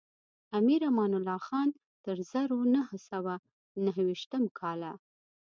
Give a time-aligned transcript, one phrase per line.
[0.59, 1.69] امیر امان الله خان
[2.03, 3.35] تر زرو نهه سوه
[3.85, 4.91] نهه ویشتم کاله.